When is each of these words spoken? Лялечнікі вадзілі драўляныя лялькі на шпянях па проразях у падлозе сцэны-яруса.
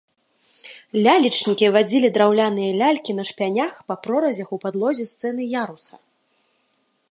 Лялечнікі 1.07 1.67
вадзілі 1.75 2.07
драўляныя 2.15 2.71
лялькі 2.81 3.11
на 3.19 3.27
шпянях 3.31 3.73
па 3.91 3.95
проразях 4.07 4.47
у 4.57 4.61
падлозе 4.67 5.05
сцэны-яруса. 5.13 5.95